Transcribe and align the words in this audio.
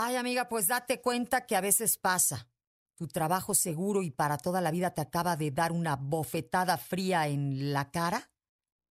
Ay, 0.00 0.14
amiga, 0.14 0.48
pues 0.48 0.68
date 0.68 1.00
cuenta 1.00 1.44
que 1.44 1.56
a 1.56 1.60
veces 1.60 1.98
pasa. 1.98 2.48
Tu 2.94 3.08
trabajo 3.08 3.52
seguro 3.52 4.04
y 4.04 4.12
para 4.12 4.38
toda 4.38 4.60
la 4.60 4.70
vida 4.70 4.94
te 4.94 5.00
acaba 5.00 5.36
de 5.36 5.50
dar 5.50 5.72
una 5.72 5.96
bofetada 5.96 6.78
fría 6.78 7.26
en 7.26 7.72
la 7.72 7.90
cara. 7.90 8.30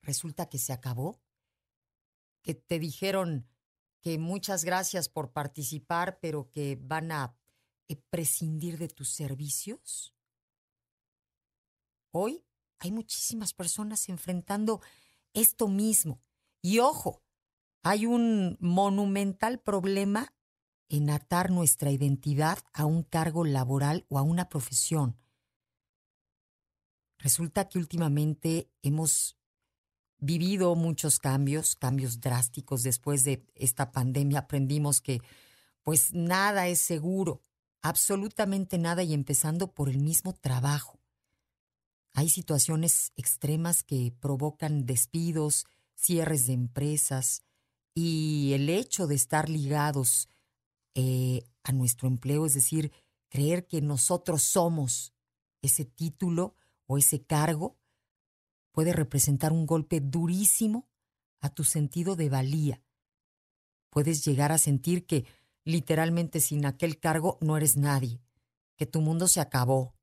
Resulta 0.00 0.48
que 0.48 0.58
se 0.58 0.72
acabó. 0.72 1.20
Que 2.40 2.54
te 2.54 2.78
dijeron 2.78 3.48
que 4.00 4.16
muchas 4.20 4.64
gracias 4.64 5.08
por 5.08 5.32
participar, 5.32 6.20
pero 6.20 6.48
que 6.52 6.78
van 6.80 7.10
a 7.10 7.36
eh, 7.88 7.96
prescindir 8.08 8.78
de 8.78 8.86
tus 8.86 9.08
servicios. 9.08 10.14
Hoy 12.12 12.46
hay 12.78 12.92
muchísimas 12.92 13.54
personas 13.54 14.08
enfrentando 14.08 14.80
esto 15.32 15.66
mismo. 15.66 16.22
Y 16.60 16.78
ojo, 16.78 17.24
hay 17.82 18.06
un 18.06 18.56
monumental 18.60 19.58
problema 19.58 20.32
en 20.92 21.08
atar 21.08 21.50
nuestra 21.50 21.90
identidad 21.90 22.58
a 22.74 22.84
un 22.84 23.02
cargo 23.02 23.46
laboral 23.46 24.04
o 24.10 24.18
a 24.18 24.22
una 24.22 24.50
profesión. 24.50 25.16
Resulta 27.18 27.66
que 27.68 27.78
últimamente 27.78 28.70
hemos 28.82 29.38
vivido 30.18 30.74
muchos 30.74 31.18
cambios, 31.18 31.76
cambios 31.76 32.20
drásticos. 32.20 32.82
Después 32.82 33.24
de 33.24 33.42
esta 33.54 33.90
pandemia 33.90 34.40
aprendimos 34.40 35.00
que 35.00 35.22
pues 35.82 36.12
nada 36.12 36.68
es 36.68 36.80
seguro, 36.80 37.40
absolutamente 37.80 38.76
nada 38.76 39.02
y 39.02 39.14
empezando 39.14 39.72
por 39.72 39.88
el 39.88 39.98
mismo 39.98 40.34
trabajo. 40.34 41.00
Hay 42.12 42.28
situaciones 42.28 43.12
extremas 43.16 43.82
que 43.82 44.12
provocan 44.20 44.84
despidos, 44.84 45.64
cierres 45.94 46.46
de 46.46 46.52
empresas 46.52 47.44
y 47.94 48.52
el 48.52 48.68
hecho 48.68 49.06
de 49.06 49.14
estar 49.14 49.48
ligados 49.48 50.28
eh, 50.94 51.42
a 51.62 51.72
nuestro 51.72 52.08
empleo, 52.08 52.46
es 52.46 52.54
decir, 52.54 52.92
creer 53.28 53.66
que 53.66 53.80
nosotros 53.80 54.42
somos 54.42 55.14
ese 55.62 55.84
título 55.84 56.56
o 56.86 56.98
ese 56.98 57.24
cargo, 57.24 57.78
puede 58.72 58.92
representar 58.92 59.52
un 59.52 59.66
golpe 59.66 60.00
durísimo 60.00 60.88
a 61.40 61.48
tu 61.48 61.64
sentido 61.64 62.16
de 62.16 62.28
valía. 62.28 62.82
Puedes 63.90 64.24
llegar 64.24 64.52
a 64.52 64.58
sentir 64.58 65.06
que 65.06 65.26
literalmente 65.64 66.40
sin 66.40 66.66
aquel 66.66 66.98
cargo 66.98 67.38
no 67.40 67.56
eres 67.56 67.76
nadie, 67.76 68.20
que 68.76 68.86
tu 68.86 69.00
mundo 69.00 69.28
se 69.28 69.40
acabó, 69.40 69.94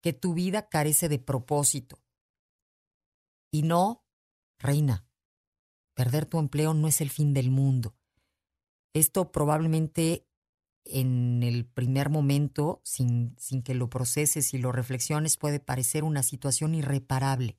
que 0.00 0.12
tu 0.12 0.34
vida 0.34 0.68
carece 0.68 1.08
de 1.08 1.18
propósito. 1.18 2.02
Y 3.50 3.62
no, 3.62 4.04
reina, 4.58 5.06
perder 5.94 6.26
tu 6.26 6.38
empleo 6.38 6.74
no 6.74 6.88
es 6.88 7.00
el 7.00 7.10
fin 7.10 7.34
del 7.34 7.50
mundo. 7.50 7.96
Esto 8.96 9.30
probablemente 9.30 10.26
en 10.86 11.42
el 11.42 11.66
primer 11.66 12.08
momento, 12.08 12.80
sin, 12.82 13.36
sin 13.38 13.62
que 13.62 13.74
lo 13.74 13.90
proceses 13.90 14.54
y 14.54 14.58
lo 14.58 14.72
reflexiones, 14.72 15.36
puede 15.36 15.60
parecer 15.60 16.02
una 16.02 16.22
situación 16.22 16.74
irreparable, 16.74 17.58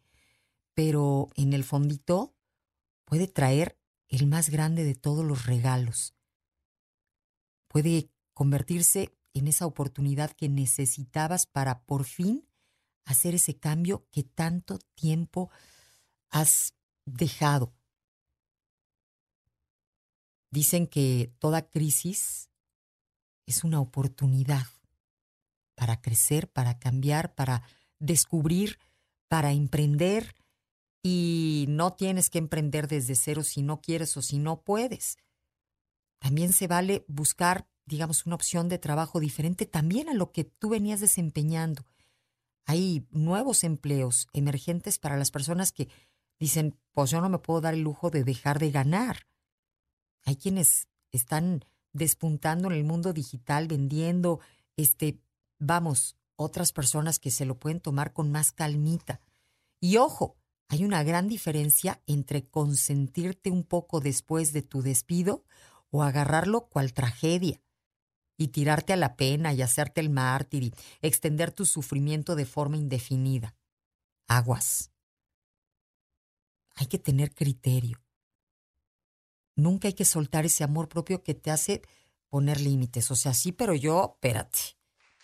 pero 0.73 1.29
en 1.35 1.53
el 1.53 1.63
fondito 1.63 2.33
puede 3.05 3.27
traer 3.27 3.77
el 4.07 4.25
más 4.25 4.49
grande 4.49 4.83
de 4.83 4.95
todos 4.95 5.23
los 5.23 5.45
regalos. 5.45 6.15
Puede 7.67 8.09
convertirse 8.33 9.15
en 9.35 9.47
esa 9.47 9.67
oportunidad 9.67 10.31
que 10.31 10.49
necesitabas 10.49 11.45
para 11.45 11.83
por 11.83 12.05
fin 12.05 12.47
hacer 13.05 13.35
ese 13.35 13.59
cambio 13.59 14.07
que 14.09 14.23
tanto 14.23 14.79
tiempo 14.95 15.51
has 16.31 16.73
dejado. 17.05 17.76
Dicen 20.49 20.87
que 20.87 21.33
toda 21.39 21.69
crisis 21.69 22.49
es 23.45 23.63
una 23.63 23.79
oportunidad 23.79 24.67
para 25.75 26.01
crecer, 26.01 26.49
para 26.49 26.79
cambiar, 26.79 27.35
para 27.35 27.63
descubrir, 27.99 28.79
para 29.27 29.51
emprender. 29.51 30.35
Y 31.03 31.65
no 31.69 31.93
tienes 31.93 32.29
que 32.29 32.39
emprender 32.39 32.87
desde 32.87 33.15
cero 33.15 33.43
si 33.43 33.61
no 33.61 33.79
quieres 33.81 34.17
o 34.17 34.21
si 34.21 34.39
no 34.39 34.61
puedes. 34.61 35.17
También 36.19 36.51
se 36.51 36.67
vale 36.67 37.05
buscar, 37.07 37.69
digamos, 37.85 38.25
una 38.25 38.35
opción 38.35 38.69
de 38.69 38.79
trabajo 38.79 39.19
diferente 39.19 39.65
también 39.65 40.09
a 40.09 40.13
lo 40.13 40.31
que 40.31 40.43
tú 40.43 40.69
venías 40.69 40.99
desempeñando. 40.99 41.85
Hay 42.65 43.07
nuevos 43.11 43.63
empleos 43.63 44.27
emergentes 44.33 44.99
para 44.99 45.15
las 45.15 45.31
personas 45.31 45.71
que 45.71 45.87
dicen, 46.39 46.77
pues 46.91 47.11
yo 47.11 47.21
no 47.21 47.29
me 47.29 47.39
puedo 47.39 47.61
dar 47.61 47.73
el 47.73 47.81
lujo 47.81 48.09
de 48.09 48.23
dejar 48.23 48.59
de 48.59 48.71
ganar. 48.71 49.27
Hay 50.27 50.35
quienes 50.35 50.89
están 51.13 51.63
despuntando 51.93 52.67
en 52.67 52.73
el 52.73 52.83
mundo 52.83 53.13
digital, 53.13 53.69
vendiendo, 53.69 54.41
este, 54.75 55.21
vamos, 55.57 56.17
otras 56.35 56.73
personas 56.73 57.17
que 57.17 57.31
se 57.31 57.45
lo 57.45 57.57
pueden 57.57 57.79
tomar 57.79 58.11
con 58.11 58.29
más 58.29 58.51
calmita. 58.51 59.21
Y 59.79 59.95
ojo, 59.95 60.35
hay 60.67 60.83
una 60.83 61.01
gran 61.03 61.29
diferencia 61.29 62.01
entre 62.07 62.45
consentirte 62.45 63.51
un 63.51 63.63
poco 63.63 64.01
después 64.01 64.51
de 64.51 64.63
tu 64.63 64.81
despido 64.81 65.45
o 65.91 66.03
agarrarlo 66.03 66.67
cual 66.67 66.91
tragedia 66.91 67.61
y 68.35 68.49
tirarte 68.49 68.91
a 68.91 68.97
la 68.97 69.15
pena 69.15 69.53
y 69.53 69.61
hacerte 69.61 70.01
el 70.01 70.09
mártir 70.09 70.63
y 70.63 70.73
extender 71.01 71.53
tu 71.53 71.65
sufrimiento 71.65 72.35
de 72.35 72.45
forma 72.45 72.75
indefinida. 72.75 73.55
Aguas. 74.27 74.91
Hay 76.75 76.87
que 76.87 76.99
tener 76.99 77.33
criterio. 77.33 78.03
Nunca 79.57 79.87
hay 79.87 79.95
que 79.95 80.05
soltar 80.05 80.45
ese 80.45 80.63
amor 80.63 80.87
propio 80.87 81.23
que 81.23 81.33
te 81.33 81.49
hace 81.49 81.81
poner 82.29 82.61
límites. 82.61 83.09
O 83.09 83.15
sea, 83.15 83.33
sí, 83.33 83.51
pero 83.51 83.73
yo, 83.73 84.13
espérate, 84.13 84.59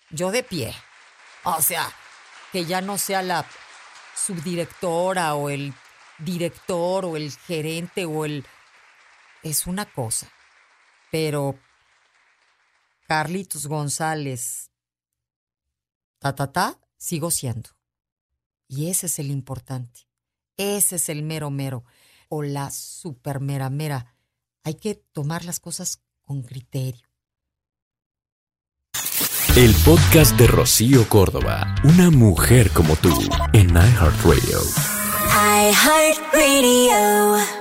yo 0.10 0.32
de 0.32 0.42
pie. 0.42 0.74
O 1.44 1.62
sea, 1.62 1.94
que 2.52 2.66
ya 2.66 2.82
no 2.82 2.98
sea 2.98 3.22
la 3.22 3.46
subdirectora 4.16 5.36
o 5.36 5.52
el 5.52 5.76
director 6.18 7.06
o 7.06 7.16
el 7.16 7.32
gerente 7.32 8.06
o 8.06 8.26
el... 8.26 8.44
Es 9.44 9.68
una 9.68 9.86
cosa. 9.86 10.28
Pero 11.12 11.60
Carlitos 13.08 13.68
González, 13.68 14.72
ta, 16.18 16.34
ta, 16.34 16.52
ta, 16.52 16.80
sigo 16.98 17.30
siendo. 17.30 17.70
Y 18.68 18.90
ese 18.90 19.06
es 19.06 19.20
el 19.20 19.30
importante. 19.30 20.08
Ese 20.58 20.96
es 20.96 21.10
el 21.10 21.22
mero 21.22 21.52
mero. 21.52 21.84
O 22.30 22.42
la 22.42 22.72
super 22.72 23.40
mera 23.40 23.70
mera 23.70 24.13
hay 24.64 24.76
que 24.76 24.96
tomar 24.96 25.46
las 25.46 25.60
cosas 25.60 26.02
con 26.22 26.42
criterio. 26.42 27.08
El 29.56 29.76
podcast 29.86 30.36
de 30.38 30.48
Rocío 30.48 31.08
Córdoba, 31.08 31.76
una 31.84 32.10
mujer 32.10 32.72
como 32.72 32.96
tú, 32.96 33.14
en 33.54 33.70
iHeartRadio. 33.70 34.60
iHeartRadio. 35.70 37.53